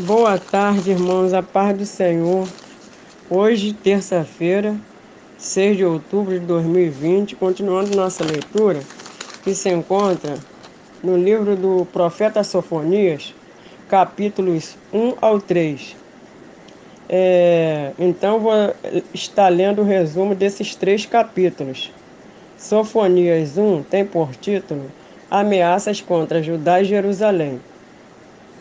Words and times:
Boa 0.00 0.38
tarde, 0.38 0.92
irmãos, 0.92 1.32
a 1.32 1.42
paz 1.42 1.76
do 1.76 1.84
Senhor. 1.84 2.46
Hoje, 3.28 3.72
terça-feira, 3.72 4.76
6 5.36 5.76
de 5.76 5.84
outubro 5.84 6.38
de 6.38 6.46
2020, 6.46 7.34
continuando 7.34 7.96
nossa 7.96 8.22
leitura, 8.22 8.78
que 9.42 9.52
se 9.56 9.68
encontra 9.68 10.38
no 11.02 11.16
livro 11.16 11.56
do 11.56 11.84
profeta 11.86 12.44
Sofonias, 12.44 13.34
capítulos 13.88 14.78
1 14.92 15.14
ao 15.20 15.40
3. 15.40 15.96
É, 17.08 17.92
então, 17.98 18.38
vou 18.38 18.52
estar 19.12 19.48
lendo 19.48 19.82
o 19.82 19.84
resumo 19.84 20.32
desses 20.32 20.76
três 20.76 21.06
capítulos. 21.06 21.92
Sofonias 22.56 23.58
1 23.58 23.82
tem 23.82 24.06
por 24.06 24.36
título 24.36 24.92
Ameaças 25.28 26.00
contra 26.00 26.40
Judá 26.40 26.80
e 26.80 26.84
Jerusalém. 26.84 27.60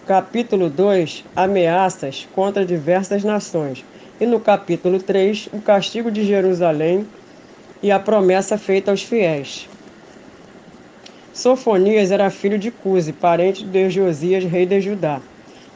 Capítulo 0.07 0.69
2, 0.69 1.25
ameaças 1.35 2.25
contra 2.33 2.65
diversas 2.65 3.25
nações. 3.25 3.83
E 4.21 4.25
no 4.25 4.39
capítulo 4.39 4.99
3, 4.99 5.49
o 5.51 5.59
castigo 5.59 6.09
de 6.09 6.23
Jerusalém 6.25 7.05
e 7.83 7.91
a 7.91 7.99
promessa 7.99 8.57
feita 8.57 8.89
aos 8.89 9.03
fiéis. 9.03 9.67
Sofonias 11.33 12.09
era 12.09 12.29
filho 12.29 12.57
de 12.57 12.71
Cuse, 12.71 13.11
parente 13.11 13.65
de 13.65 13.89
Josias, 13.89 14.45
rei 14.45 14.65
de 14.65 14.79
Judá, 14.79 15.19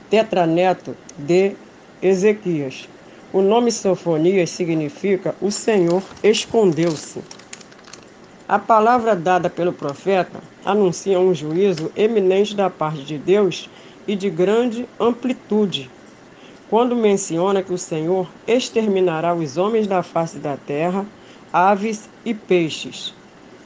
tetraneto 0.10 0.96
de 1.18 1.52
Ezequias. 2.02 2.88
O 3.34 3.41
nome 3.41 3.70
Sofonias 3.70 4.50
significa 4.50 5.36
o 5.41 5.52
Senhor 5.52 6.02
escondeu-se. 6.24 7.20
A 8.48 8.58
palavra 8.58 9.13
dada 9.13 9.50
pelo 9.50 9.74
profeta 9.74 10.40
anuncia 10.63 11.20
um 11.20 11.34
juízo 11.34 11.91
eminente 11.98 12.55
da 12.55 12.70
parte 12.70 13.04
de 13.04 13.18
Deus 13.18 13.70
e 14.08 14.16
de 14.16 14.30
grande 14.30 14.88
amplitude, 15.00 15.90
quando 16.70 16.96
menciona 16.96 17.62
que 17.62 17.73
o 17.73 17.78
Senhor 17.78 18.27
exterminará 18.48 19.34
os 19.34 19.57
homens 19.57 19.88
da 19.88 20.02
face 20.02 20.38
da 20.38 20.55
terra, 20.57 21.05
aves 21.52 22.10
e 22.24 22.34
peixes. 22.34 23.13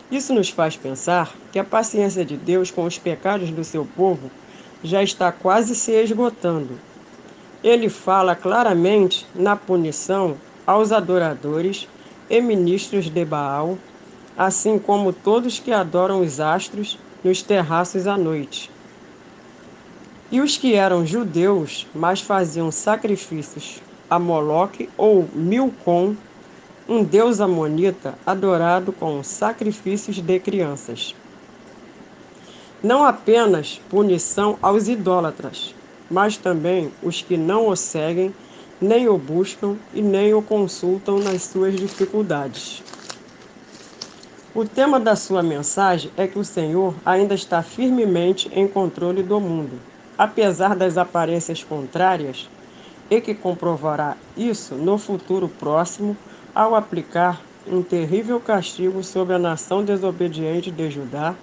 Isso 0.10 0.34
nos 0.34 0.50
faz 0.50 0.76
pensar 0.76 1.34
que 1.52 1.60
a 1.60 1.64
paciência 1.64 2.24
de 2.24 2.38
Deus 2.38 2.72
com 2.72 2.84
os 2.86 2.98
pecados 2.98 3.50
do 3.50 3.64
seu 3.64 3.86
povo 3.86 4.30
já 4.84 5.02
está 5.02 5.32
quase 5.32 5.76
se 5.76 5.92
esgotando. 5.92 6.80
Ele 7.64 7.90
fala 7.90 8.36
claramente 8.36 9.26
na 9.34 9.56
punição 9.56 10.38
aos 10.66 10.92
adoradores 10.92 11.88
e 12.30 12.40
ministros 12.42 13.10
de 13.10 13.26
Baal, 13.26 13.78
assim 14.38 14.78
como 14.78 15.14
todos 15.14 15.60
que 15.60 15.72
adoram 15.72 16.22
os 16.22 16.40
astros 16.40 17.00
nos 17.24 17.42
terraços 17.42 18.06
à 18.06 18.18
noite. 18.18 18.70
E 20.36 20.42
os 20.42 20.58
que 20.58 20.74
eram 20.74 21.06
judeus, 21.06 21.88
mas 21.96 22.20
faziam 22.20 22.70
sacrifícios 22.70 23.80
a 24.10 24.20
Moloque 24.20 24.90
ou 24.98 25.26
Milcom, 25.34 26.14
um 26.90 27.06
deus 27.06 27.40
amonita 27.40 28.16
adorado 28.26 28.92
com 28.92 29.24
sacrifícios 29.24 30.18
de 30.18 30.40
crianças. 30.42 31.16
Não 32.84 33.06
apenas 33.06 33.80
punição 33.90 34.60
aos 34.62 34.90
idólatras, 34.90 35.74
mas 36.12 36.36
também 36.36 36.92
os 37.02 37.22
que 37.22 37.38
não 37.38 37.70
o 37.70 37.76
seguem, 37.78 38.34
nem 38.82 39.08
o 39.08 39.18
buscam 39.18 39.78
e 39.94 40.02
nem 40.02 40.34
o 40.34 40.42
consultam 40.42 41.18
nas 41.18 41.44
suas 41.44 41.78
dificuldades. 41.78 42.84
O 44.54 44.66
tema 44.66 45.00
da 45.00 45.16
sua 45.16 45.42
mensagem 45.42 46.12
é 46.18 46.28
que 46.28 46.38
o 46.38 46.44
Senhor 46.44 46.94
ainda 47.06 47.34
está 47.34 47.64
firmemente 47.64 48.52
em 48.54 48.68
controle 48.68 49.24
do 49.24 49.40
mundo 49.40 49.95
apesar 50.18 50.76
das 50.76 50.98
aparências 50.98 51.64
contrárias, 51.64 52.50
e 53.10 53.22
que 53.22 53.36
comprovará 53.36 54.18
isso 54.36 54.76
no 54.76 54.98
futuro 54.98 55.48
próximo 55.48 56.18
ao 56.54 56.74
aplicar 56.76 57.42
um 57.68 57.82
terrível 57.82 58.40
castigo 58.40 59.04
sobre 59.04 59.36
a 59.36 59.40
nação 59.40 59.84
desobediente 59.84 60.72
de 60.72 60.90
Judá 60.90 61.36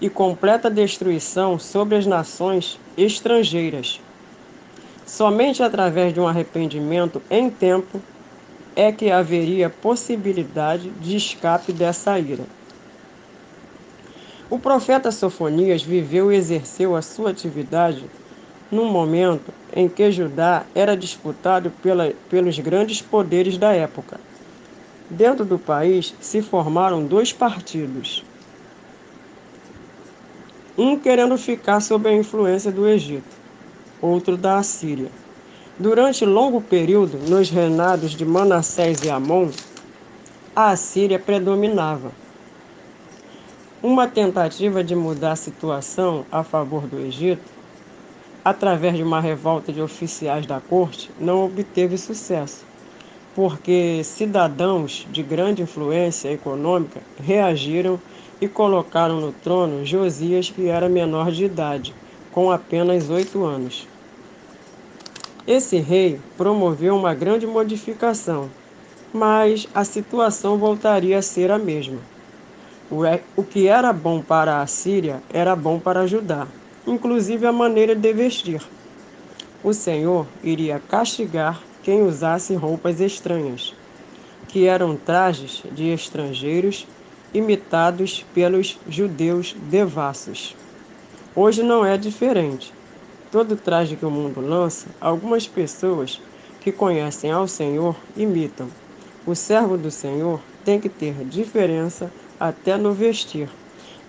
e 0.00 0.08
completa 0.08 0.70
destruição 0.70 1.58
sobre 1.58 1.96
as 1.96 2.06
nações 2.06 2.78
estrangeiras. 2.96 4.00
Somente 5.06 5.62
através 5.62 6.14
de 6.14 6.20
um 6.20 6.26
arrependimento 6.26 7.22
em 7.30 7.50
tempo 7.50 8.00
é 8.74 8.90
que 8.90 9.10
haveria 9.10 9.68
possibilidade 9.68 10.90
de 10.90 11.16
escape 11.16 11.72
dessa 11.72 12.18
ira. 12.18 12.44
O 14.52 14.58
profeta 14.58 15.10
Sofonias 15.10 15.82
viveu 15.82 16.30
e 16.30 16.36
exerceu 16.36 16.94
a 16.94 17.00
sua 17.00 17.30
atividade 17.30 18.04
num 18.70 18.84
momento 18.84 19.50
em 19.74 19.88
que 19.88 20.12
Judá 20.12 20.66
era 20.74 20.94
disputado 20.94 21.72
pela, 21.82 22.12
pelos 22.28 22.58
grandes 22.58 23.00
poderes 23.00 23.56
da 23.56 23.72
época. 23.72 24.20
Dentro 25.08 25.46
do 25.46 25.58
país 25.58 26.14
se 26.20 26.42
formaram 26.42 27.02
dois 27.02 27.32
partidos. 27.32 28.22
Um 30.76 30.98
querendo 30.98 31.38
ficar 31.38 31.80
sob 31.80 32.10
a 32.10 32.14
influência 32.14 32.70
do 32.70 32.86
Egito, 32.86 33.34
outro 34.02 34.36
da 34.36 34.58
Assíria. 34.58 35.08
Durante 35.78 36.26
longo 36.26 36.60
período, 36.60 37.16
nos 37.26 37.48
reinados 37.48 38.10
de 38.10 38.26
Manassés 38.26 39.02
e 39.02 39.08
Amon, 39.08 39.48
a 40.54 40.72
Assíria 40.72 41.18
predominava. 41.18 42.20
Uma 43.84 44.06
tentativa 44.06 44.84
de 44.84 44.94
mudar 44.94 45.32
a 45.32 45.36
situação 45.36 46.24
a 46.30 46.44
favor 46.44 46.86
do 46.86 47.00
Egito, 47.00 47.52
através 48.44 48.96
de 48.96 49.02
uma 49.02 49.20
revolta 49.20 49.72
de 49.72 49.82
oficiais 49.82 50.46
da 50.46 50.60
corte, 50.60 51.12
não 51.18 51.44
obteve 51.44 51.98
sucesso, 51.98 52.64
porque 53.34 54.04
cidadãos 54.04 55.04
de 55.10 55.24
grande 55.24 55.62
influência 55.62 56.30
econômica 56.30 57.02
reagiram 57.18 58.00
e 58.40 58.48
colocaram 58.48 59.20
no 59.20 59.32
trono 59.32 59.84
Josias, 59.84 60.48
que 60.48 60.68
era 60.68 60.88
menor 60.88 61.32
de 61.32 61.44
idade, 61.44 61.92
com 62.30 62.52
apenas 62.52 63.10
oito 63.10 63.42
anos. 63.42 63.88
Esse 65.44 65.78
rei 65.78 66.20
promoveu 66.36 66.94
uma 66.94 67.14
grande 67.14 67.48
modificação, 67.48 68.48
mas 69.12 69.66
a 69.74 69.82
situação 69.82 70.56
voltaria 70.56 71.18
a 71.18 71.22
ser 71.22 71.50
a 71.50 71.58
mesma. 71.58 72.11
O 73.34 73.42
que 73.42 73.68
era 73.68 73.90
bom 73.90 74.20
para 74.20 74.60
a 74.60 74.66
Síria 74.66 75.22
era 75.32 75.56
bom 75.56 75.80
para 75.80 76.06
Judá, 76.06 76.46
inclusive 76.86 77.46
a 77.46 77.50
maneira 77.50 77.94
de 77.94 78.12
vestir. 78.12 78.62
O 79.64 79.72
Senhor 79.72 80.26
iria 80.42 80.78
castigar 80.78 81.62
quem 81.82 82.02
usasse 82.02 82.54
roupas 82.54 83.00
estranhas, 83.00 83.74
que 84.46 84.66
eram 84.66 84.94
trajes 84.94 85.62
de 85.72 85.88
estrangeiros 85.88 86.86
imitados 87.32 88.26
pelos 88.34 88.78
judeus 88.86 89.54
devassos. 89.70 90.54
Hoje 91.34 91.62
não 91.62 91.86
é 91.86 91.96
diferente. 91.96 92.74
Todo 93.30 93.56
traje 93.56 93.96
que 93.96 94.04
o 94.04 94.10
mundo 94.10 94.42
lança, 94.42 94.86
algumas 95.00 95.48
pessoas 95.48 96.20
que 96.60 96.70
conhecem 96.70 97.30
ao 97.30 97.48
Senhor 97.48 97.96
imitam. 98.14 98.68
O 99.24 99.34
servo 99.34 99.78
do 99.78 99.90
Senhor 99.90 100.42
tem 100.62 100.78
que 100.78 100.90
ter 100.90 101.24
diferença 101.24 102.12
até 102.42 102.76
no 102.76 102.92
vestir, 102.92 103.48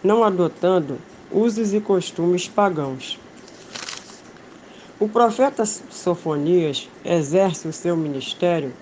não 0.03 0.23
adotando 0.23 0.97
usos 1.31 1.71
e 1.71 1.79
costumes 1.79 2.47
pagãos. 2.47 3.19
O 4.99 5.07
profeta 5.07 5.63
Sofonias 5.67 6.89
exerce 7.05 7.67
o 7.67 7.73
seu 7.73 7.95
ministério 7.95 8.73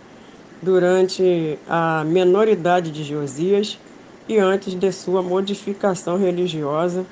durante 0.62 1.60
a 1.68 2.02
menoridade 2.06 2.92
de 2.92 3.04
Josias 3.04 3.78
e 4.26 4.38
antes 4.38 4.74
de 4.74 4.90
sua 4.94 5.22
modificação 5.22 6.18
religiosa 6.18 7.06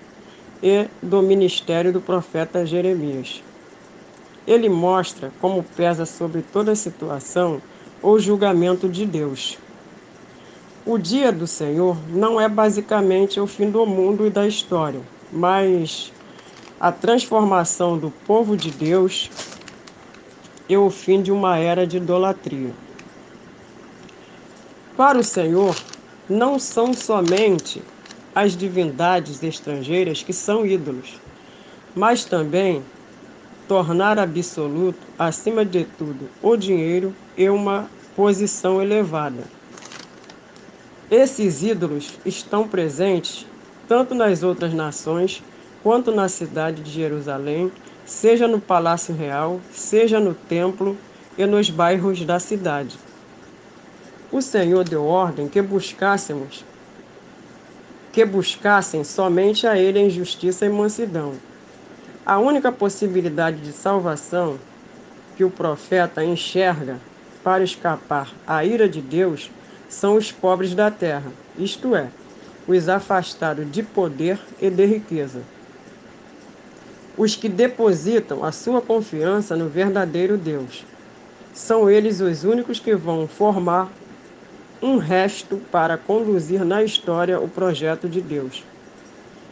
e 0.63 0.87
do 1.03 1.21
ministério 1.21 1.91
do 1.91 1.99
profeta 1.99 2.65
Jeremias. 2.65 3.43
Ele 4.47 4.69
mostra 4.69 5.29
como 5.41 5.61
pesa 5.75 6.05
sobre 6.05 6.41
toda 6.41 6.73
situação 6.73 7.61
o 8.01 8.17
julgamento 8.17 8.87
de 8.87 9.05
Deus. 9.05 9.57
O 10.91 10.97
dia 10.97 11.31
do 11.31 11.45
Senhor 11.45 11.95
não 12.09 12.41
é 12.41 12.49
basicamente 12.49 13.39
o 13.39 13.45
fim 13.45 13.69
do 13.69 13.85
mundo 13.85 14.25
e 14.25 14.31
da 14.31 14.47
história, 14.47 14.99
mas 15.31 16.11
a 16.79 16.91
transformação 16.91 17.95
do 17.95 18.09
povo 18.09 18.57
de 18.57 18.71
Deus 18.71 19.29
e 20.67 20.75
o 20.75 20.89
fim 20.89 21.21
de 21.21 21.31
uma 21.31 21.59
era 21.59 21.85
de 21.85 21.97
idolatria. 21.97 22.71
Para 24.97 25.19
o 25.19 25.23
Senhor, 25.23 25.75
não 26.27 26.57
são 26.57 26.91
somente 26.91 27.83
as 28.33 28.57
divindades 28.57 29.43
estrangeiras 29.43 30.23
que 30.23 30.33
são 30.33 30.65
ídolos, 30.65 31.19
mas 31.95 32.25
também 32.25 32.83
tornar 33.67 34.17
absoluto, 34.17 35.05
acima 35.19 35.63
de 35.63 35.85
tudo, 35.85 36.27
o 36.41 36.57
dinheiro 36.57 37.13
e 37.37 37.47
uma 37.47 37.87
posição 38.15 38.81
elevada. 38.81 39.58
Esses 41.11 41.63
ídolos 41.63 42.19
estão 42.23 42.67
presentes 42.67 43.47
tanto 43.87 44.13
nas 44.13 44.43
outras 44.43 44.73
nações 44.75 45.41
quanto 45.81 46.11
na 46.11 46.29
cidade 46.29 46.83
de 46.83 46.91
Jerusalém, 46.91 47.71
seja 48.05 48.47
no 48.47 48.61
palácio 48.61 49.15
real, 49.15 49.59
seja 49.71 50.19
no 50.19 50.35
templo 50.35 50.95
e 51.35 51.47
nos 51.47 51.71
bairros 51.71 52.23
da 52.23 52.39
cidade. 52.39 52.95
O 54.31 54.39
Senhor 54.39 54.87
deu 54.87 55.03
ordem 55.03 55.47
que 55.47 55.59
buscássemos 55.61 56.63
que 58.11 58.23
buscassem 58.25 59.03
somente 59.03 59.65
a 59.65 59.77
ele 59.77 59.99
em 59.99 60.09
justiça 60.09 60.65
e 60.65 60.69
mansidão. 60.69 61.33
A 62.25 62.37
única 62.37 62.71
possibilidade 62.71 63.61
de 63.61 63.71
salvação 63.71 64.59
que 65.35 65.43
o 65.43 65.49
profeta 65.49 66.23
enxerga 66.23 66.99
para 67.43 67.63
escapar 67.63 68.29
à 68.45 68.63
ira 68.63 68.89
de 68.89 69.01
Deus 69.01 69.49
são 69.89 70.15
os 70.15 70.31
pobres 70.31 70.75
da 70.75 70.91
terra, 70.91 71.31
isto 71.57 71.95
é, 71.95 72.09
os 72.67 72.87
afastados 72.87 73.69
de 73.69 73.81
poder 73.81 74.39
e 74.61 74.69
de 74.69 74.85
riqueza. 74.85 75.41
Os 77.17 77.35
que 77.35 77.49
depositam 77.49 78.45
a 78.45 78.51
sua 78.51 78.81
confiança 78.81 79.57
no 79.57 79.67
verdadeiro 79.67 80.37
Deus. 80.37 80.85
São 81.53 81.89
eles 81.89 82.21
os 82.21 82.43
únicos 82.43 82.79
que 82.79 82.95
vão 82.95 83.27
formar 83.27 83.91
um 84.81 84.97
resto 84.97 85.57
para 85.71 85.97
conduzir 85.97 86.63
na 86.63 86.83
história 86.83 87.39
o 87.39 87.49
projeto 87.49 88.07
de 88.07 88.21
Deus. 88.21 88.63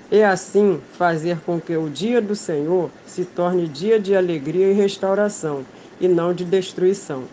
E 0.09 0.23
assim 0.23 0.79
fazer 0.93 1.39
com 1.41 1.59
que 1.59 1.75
o 1.75 1.89
dia 1.89 2.21
do 2.21 2.35
Senhor 2.35 2.89
se 3.05 3.25
torne 3.25 3.67
dia 3.67 3.99
de 3.99 4.15
alegria 4.15 4.71
e 4.71 4.73
restauração, 4.73 5.65
e 5.99 6.07
não 6.07 6.33
de 6.33 6.45
destruição. 6.45 7.23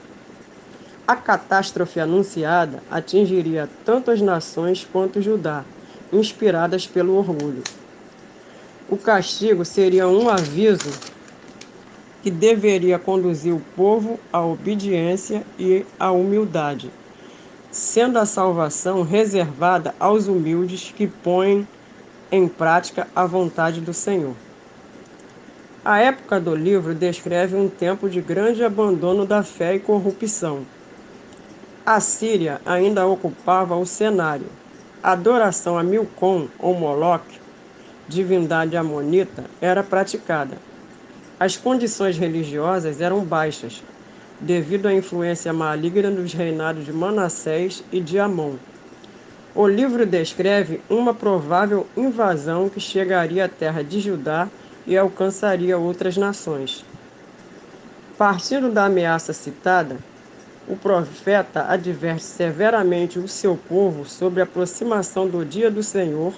A 1.07 1.17
catástrofe 1.17 2.01
anunciada 2.01 2.83
atingiria 2.91 3.69
tanto 3.85 4.11
as 4.11 4.21
nações 4.21 4.87
quanto 4.91 5.21
Judá, 5.21 5.65
inspiradas 6.13 6.87
pelo 6.87 7.17
orgulho. 7.17 7.63
O 8.89 8.97
castigo 8.97 9.65
seria 9.65 10.09
um 10.09 10.29
aviso 10.29 10.91
que 12.23 12.31
deveria 12.31 12.99
conduzir 12.99 13.55
o 13.55 13.63
povo 13.77 14.19
à 14.33 14.41
obediência 14.45 15.45
e 15.59 15.85
à 15.99 16.11
humildade 16.11 16.91
sendo 17.75 18.21
a 18.21 18.25
salvação 18.25 19.03
reservada 19.03 19.97
aos 19.99 20.29
humildes 20.29 20.95
que 20.97 21.09
põem 21.09 21.67
em 22.31 22.47
prática 22.47 23.09
a 23.17 23.27
vontade 23.27 23.81
do 23.81 23.93
Senhor. 23.93 24.35
A 25.85 25.99
época 25.99 26.39
do 26.39 26.55
livro 26.55 26.95
descreve 26.95 27.57
um 27.57 27.69
tempo 27.69 28.09
de 28.09 28.21
grande 28.21 28.63
abandono 28.63 29.27
da 29.27 29.43
fé 29.43 29.75
e 29.75 29.81
corrupção. 29.81 30.65
A 31.87 32.01
Síria 32.01 32.63
ainda 32.65 33.07
ocupava 33.07 33.77
o 33.77 33.85
cenário. 33.85 34.47
A 35.03 35.13
adoração 35.13 35.77
a 35.77 35.83
Milcom 35.83 36.49
ou 36.59 36.75
Moloque, 36.75 37.39
divindade 38.09 38.75
amonita, 38.75 39.45
era 39.61 39.83
praticada. 39.83 40.57
As 41.39 41.59
condições 41.59 42.17
religiosas 42.17 43.03
eram 43.03 43.23
baixas, 43.23 43.83
devido 44.41 44.87
à 44.87 44.95
influência 44.95 45.53
maligna 45.53 46.11
dos 46.11 46.33
reinados 46.33 46.87
de 46.87 46.93
Manassés 46.93 47.85
e 47.93 48.01
de 48.01 48.19
Amon. 48.19 48.55
O 49.55 49.69
livro 49.69 50.07
descreve 50.07 50.81
uma 50.89 51.13
provável 51.13 51.87
invasão 51.95 52.71
que 52.71 52.81
chegaria 52.81 53.45
à 53.45 53.49
terra 53.49 53.85
de 53.85 54.01
Judá 54.01 54.49
e 54.87 54.97
alcançaria 54.97 55.77
outras 55.77 56.17
nações. 56.17 56.83
Partindo 58.17 58.71
da 58.71 58.87
ameaça 58.87 59.35
citada, 59.35 59.99
o 60.67 60.77
profeta 60.77 61.67
adverte 61.69 62.25
severamente 62.25 63.19
o 63.19 63.29
seu 63.29 63.57
povo 63.57 64.05
sobre 64.05 64.41
a 64.41 64.45
aproximação 64.45 65.29
do 65.29 65.45
dia 65.45 65.71
do 65.71 65.83
Senhor 65.83 66.33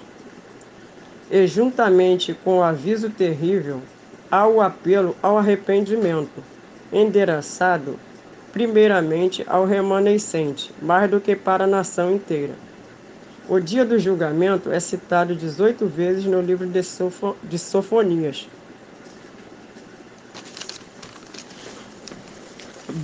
e, 1.31 1.47
juntamente 1.47 2.33
com 2.33 2.59
o 2.59 2.63
aviso 2.63 3.09
terrível, 3.09 3.81
há 4.29 4.47
o 4.47 4.61
apelo 4.61 5.15
ao 5.21 5.37
arrependimento 5.37 6.43
endereçado 6.91 7.99
primeiramente 8.51 9.45
ao 9.47 9.65
remanescente, 9.65 10.71
mais 10.81 11.09
do 11.09 11.19
que 11.19 11.35
para 11.35 11.65
a 11.65 11.67
nação 11.67 12.11
inteira. 12.11 12.53
O 13.47 13.59
dia 13.59 13.85
do 13.85 13.99
julgamento 13.99 14.71
é 14.71 14.79
citado 14.79 15.35
18 15.35 15.85
vezes 15.85 16.25
no 16.25 16.41
livro 16.41 16.65
de, 16.65 16.81
de 17.43 17.59
Sofonias. 17.59 18.49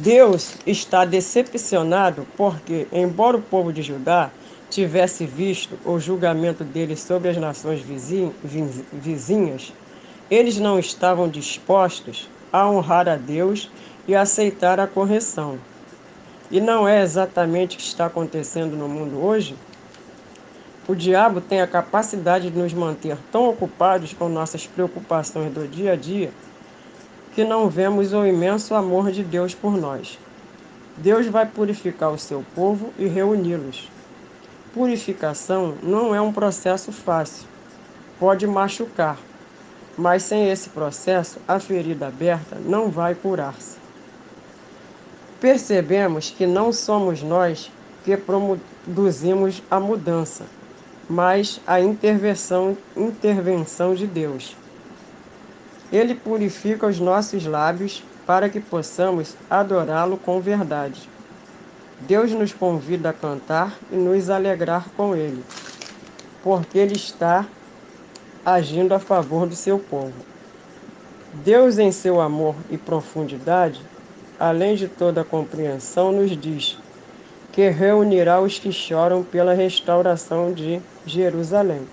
Deus 0.03 0.57
está 0.67 1.05
decepcionado 1.05 2.27
porque, 2.35 2.85
embora 2.91 3.38
o 3.38 3.41
povo 3.41 3.71
de 3.71 3.81
Judá 3.81 4.29
tivesse 4.69 5.25
visto 5.25 5.79
o 5.85 5.97
julgamento 5.97 6.65
dele 6.65 6.97
sobre 6.97 7.29
as 7.29 7.38
nações 7.38 7.81
vizinhas, 8.91 9.71
eles 10.29 10.57
não 10.57 10.77
estavam 10.77 11.29
dispostos 11.29 12.27
a 12.51 12.69
honrar 12.69 13.07
a 13.07 13.15
Deus 13.15 13.71
e 14.05 14.13
aceitar 14.13 14.77
a 14.77 14.88
correção. 14.88 15.57
E 16.51 16.59
não 16.59 16.85
é 16.85 17.01
exatamente 17.01 17.77
o 17.77 17.79
que 17.79 17.85
está 17.85 18.07
acontecendo 18.07 18.75
no 18.75 18.89
mundo 18.89 19.23
hoje? 19.23 19.56
O 20.85 20.94
diabo 20.94 21.39
tem 21.39 21.61
a 21.61 21.67
capacidade 21.67 22.49
de 22.49 22.59
nos 22.59 22.73
manter 22.73 23.15
tão 23.31 23.47
ocupados 23.47 24.11
com 24.11 24.27
nossas 24.27 24.67
preocupações 24.67 25.53
do 25.53 25.65
dia 25.65 25.94
a 25.94 25.95
dia 25.95 26.29
que 27.33 27.44
não 27.44 27.69
vemos 27.69 28.13
o 28.13 28.25
imenso 28.25 28.75
amor 28.75 29.12
de 29.12 29.24
Deus 29.24 29.56
por 29.56 29.75
nós. 29.75 30.19
Deus 30.97 31.25
vai 31.27 31.45
purificar 31.45 32.12
o 32.12 32.18
seu 32.18 32.45
povo 32.53 32.94
e 33.00 33.07
reuni-los. 33.07 33.89
Purificação 34.74 35.75
não 35.81 36.13
é 36.13 36.21
um 36.21 36.31
processo 36.31 36.91
fácil. 36.91 37.47
Pode 38.19 38.45
machucar, 38.45 39.18
mas 39.97 40.24
sem 40.24 40.50
esse 40.50 40.69
processo, 40.69 41.39
a 41.47 41.59
ferida 41.59 42.07
aberta 42.07 42.57
não 42.63 42.89
vai 42.89 43.15
curar-se. 43.15 43.77
Percebemos 45.41 46.30
que 46.30 46.45
não 46.45 46.71
somos 46.71 47.21
nós 47.21 47.71
que 48.03 48.15
produzimos 48.15 49.62
a 49.69 49.80
mudança, 49.80 50.45
mas 51.09 51.59
a 51.65 51.81
intervenção, 51.81 52.77
intervenção 52.95 53.94
de 53.94 54.06
Deus. 54.06 54.56
Ele 55.94 56.16
purifica 56.16 56.88
os 56.88 57.00
nossos 57.00 57.45
lábios 57.45 58.04
para 58.25 58.50
que 58.50 58.60
possamos 58.60 59.38
adorá-lo 59.48 60.18
com 60.18 60.42
verdade. 60.42 61.07
Deus 62.00 62.31
nos 62.31 62.51
convida 62.51 63.12
a 63.12 63.13
cantar 63.13 63.78
e 63.92 63.95
nos 63.95 64.28
alegrar 64.28 64.90
com 64.98 65.16
Ele, 65.16 65.44
porque 66.42 66.80
Ele 66.80 66.95
está 66.95 67.45
agindo 68.44 68.95
a 68.95 69.00
favor 69.00 69.45
do 69.45 69.56
seu 69.56 69.78
povo. 69.78 70.16
Deus, 71.31 71.78
em 71.78 71.92
seu 71.92 72.19
amor 72.19 72.56
e 72.72 72.78
profundidade, 72.78 73.80
além 74.40 74.76
de 74.76 74.88
toda 74.88 75.23
compreensão, 75.23 76.12
nos 76.12 76.35
diz 76.35 76.76
que 77.52 77.69
reunirá 77.69 78.42
os 78.42 78.57
que 78.57 78.71
choram 78.71 79.23
pela 79.23 79.54
restauração 79.54 80.52
de 80.52 80.81
Jerusalém. 81.06 81.88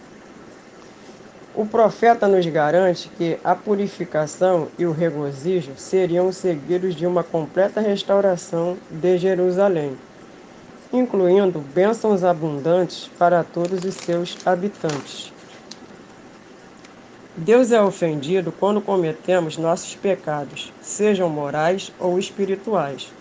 O 1.52 1.66
profeta 1.66 2.28
nos 2.28 2.47
garante 2.47 3.11
que 3.11 3.40
a 3.42 3.57
purificação 3.57 4.73
e 4.78 4.87
o 4.87 4.92
regozijo 4.92 5.76
seriam 5.76 6.30
seguidos 6.30 6.95
de 6.95 7.07
uma 7.07 7.25
completa 7.25 7.80
restauração 7.80 8.85
de 8.88 9.19
Jerusalém, 9.19 10.00
incluindo 10.92 11.61
bênçãos 11.61 12.23
abundantes 12.23 13.09
para 13.19 13.42
todos 13.42 13.85
os 13.85 13.97
seus 13.97 14.38
habitantes. 14.45 15.35
Deus 17.37 17.73
é 17.73 17.83
ofendido 17.83 18.52
quando 18.52 18.80
cometemos 18.80 19.57
nossos 19.57 19.97
pecados, 19.97 20.73
sejam 20.80 21.28
morais 21.28 21.92
ou 21.99 22.16
espirituais. 22.16 23.16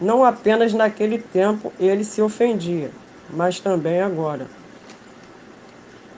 Não 0.00 0.24
apenas 0.24 0.74
naquele 0.74 1.18
tempo 1.18 1.76
ele 1.78 2.02
se 2.04 2.20
ofendia, 2.20 2.98
mas 3.28 3.60
também 3.60 4.00
agora. 4.00 4.55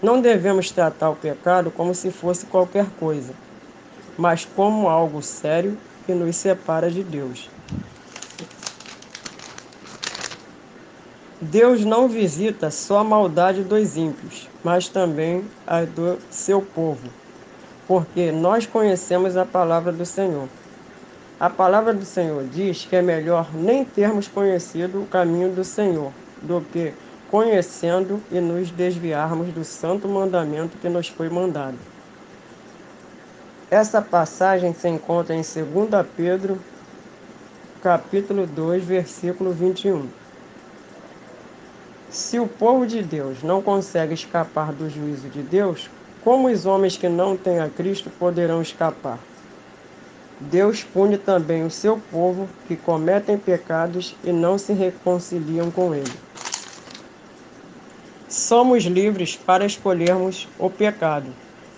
Não 0.00 0.20
devemos 0.20 0.70
tratar 0.70 1.10
o 1.10 1.16
pecado 1.16 1.72
como 1.72 1.92
se 1.92 2.12
fosse 2.12 2.46
qualquer 2.46 2.86
coisa, 3.00 3.34
mas 4.16 4.44
como 4.44 4.88
algo 4.88 5.20
sério 5.20 5.76
que 6.06 6.14
nos 6.14 6.36
separa 6.36 6.88
de 6.88 7.02
Deus. 7.02 7.50
Deus 11.40 11.84
não 11.84 12.08
visita 12.08 12.70
só 12.70 12.98
a 12.98 13.04
maldade 13.04 13.64
dos 13.64 13.96
ímpios, 13.96 14.48
mas 14.62 14.88
também 14.88 15.44
a 15.66 15.82
do 15.82 16.18
seu 16.30 16.62
povo, 16.62 17.08
porque 17.86 18.30
nós 18.30 18.66
conhecemos 18.66 19.36
a 19.36 19.44
palavra 19.44 19.90
do 19.90 20.06
Senhor. 20.06 20.48
A 21.40 21.50
palavra 21.50 21.92
do 21.92 22.04
Senhor 22.04 22.44
diz 22.44 22.84
que 22.84 22.94
é 22.94 23.02
melhor 23.02 23.52
nem 23.52 23.84
termos 23.84 24.28
conhecido 24.28 25.02
o 25.02 25.06
caminho 25.06 25.52
do 25.52 25.64
Senhor 25.64 26.12
do 26.42 26.60
que 26.60 26.92
conhecendo 27.30 28.23
e 28.30 28.40
nos 28.40 28.70
desviarmos 28.70 29.52
do 29.52 29.64
santo 29.64 30.08
mandamento 30.08 30.78
que 30.78 30.88
nos 30.88 31.08
foi 31.08 31.28
mandado. 31.28 31.76
Essa 33.70 34.00
passagem 34.00 34.73
se 34.73 34.88
encontra 34.88 35.35
em 35.35 35.42
2 35.42 36.06
Pedro, 36.16 36.58
capítulo 37.82 38.47
2, 38.47 38.82
versículo 38.82 39.52
21. 39.52 40.08
Se 42.11 42.38
o 42.38 42.47
povo 42.47 42.87
de 42.87 43.02
Deus 43.02 43.42
não 43.42 43.61
consegue 43.61 44.14
escapar 44.14 44.73
do 44.73 44.88
juízo 44.88 45.28
de 45.28 45.42
Deus, 45.42 45.90
como 46.25 46.49
os 46.49 46.64
homens 46.64 46.97
que 46.97 47.08
não 47.08 47.37
têm 47.37 47.61
a 47.61 47.68
Cristo 47.68 48.11
poderão 48.18 48.62
escapar? 48.62 49.18
Deus 50.40 50.82
pune 50.82 51.18
também 51.18 51.64
o 51.64 51.70
seu 51.70 52.00
povo 52.11 52.49
que 52.66 52.76
cometem 52.76 53.37
pecados 53.37 54.16
e 54.25 54.32
não 54.32 54.56
se 54.56 54.73
reconciliam 54.73 55.70
com 55.70 55.94
ele. 55.94 56.27
Somos 58.48 58.84
livres 58.84 59.36
para 59.36 59.66
escolhermos 59.66 60.48
o 60.58 60.70
pecado, 60.70 61.26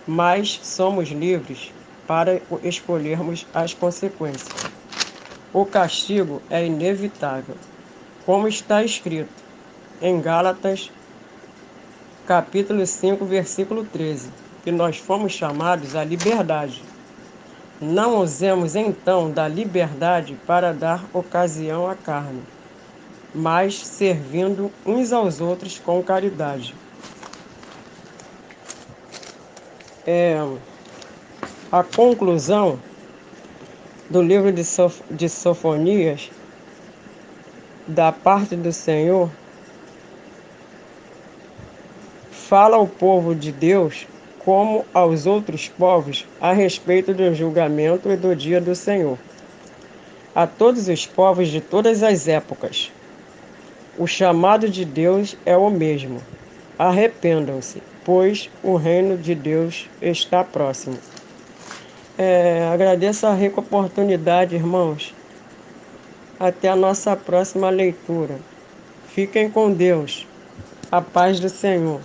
mas 0.07 0.61
somos 0.63 1.09
livres 1.09 1.73
para 2.07 2.41
escolhermos 2.63 3.45
as 3.53 3.75
consequências. 3.75 4.71
O 5.53 5.67
castigo 5.67 6.41
é 6.49 6.65
inevitável, 6.65 7.57
como 8.25 8.47
está 8.47 8.85
escrito 8.85 9.33
em 10.01 10.21
Gálatas, 10.21 10.93
capítulo 12.25 12.87
5, 12.87 13.25
versículo 13.25 13.85
13, 13.85 14.31
que 14.63 14.71
nós 14.71 14.97
fomos 14.97 15.33
chamados 15.33 15.97
à 15.97 16.05
liberdade. 16.05 16.85
Não 17.81 18.21
usemos 18.21 18.77
então 18.77 19.29
da 19.29 19.49
liberdade 19.49 20.39
para 20.47 20.73
dar 20.73 21.05
ocasião 21.13 21.91
à 21.91 21.97
carne, 21.97 22.45
mas 23.35 23.87
servindo 23.87 24.71
uns 24.85 25.13
aos 25.13 25.41
outros 25.41 25.79
com 25.79 26.03
caridade. 26.03 26.75
É, 30.07 30.37
a 31.71 31.83
conclusão 31.85 32.81
do 34.09 34.21
livro 34.21 34.51
de, 34.51 34.65
Sof 34.65 35.03
de 35.11 35.29
Sofonias, 35.29 36.31
da 37.87 38.11
parte 38.11 38.57
do 38.57 38.73
Senhor, 38.73 39.31
fala 42.31 42.77
ao 42.77 42.89
povo 42.89 43.35
de 43.35 43.53
Deus 43.53 44.09
como 44.41 44.85
aos 44.93 45.27
outros 45.27 45.69
povos 45.69 46.27
a 46.41 46.53
respeito 46.53 47.15
do 47.15 47.33
julgamento 47.33 48.11
e 48.11 48.17
do 48.17 48.35
dia 48.35 48.61
do 48.61 48.75
Senhor. 48.75 49.17
A 50.35 50.47
todos 50.47 50.89
os 50.89 51.07
povos 51.07 51.49
de 51.49 51.61
todas 51.61 52.03
as 52.03 52.27
épocas, 52.27 52.91
o 53.99 54.07
chamado 54.07 54.69
de 54.69 54.85
Deus 54.85 55.37
é 55.45 55.57
o 55.57 55.71
mesmo. 55.71 56.23
Arrependam-se, 56.79 57.83
pois 58.05 58.51
o 58.63 58.77
reino 58.77 59.17
de 59.17 59.35
Deus 59.35 59.89
está 60.01 60.43
próximo. 60.45 60.99
É, 62.17 62.69
agradeço 62.73 63.27
a 63.27 63.35
rica 63.35 63.61
oportunidade, 63.61 64.55
irmãos. 64.55 65.15
Até 66.39 66.69
a 66.69 66.77
nossa 66.77 67.17
próxima 67.17 67.71
leitura. 67.71 68.39
Fiquem 69.09 69.51
com 69.51 69.73
Deus. 69.73 70.27
A 70.91 71.01
paz 71.01 71.41
do 71.41 71.49
Senhor. 71.49 72.01